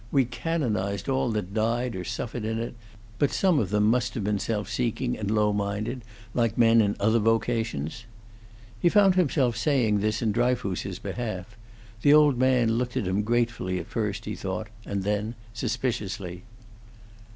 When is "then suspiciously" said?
15.03-16.45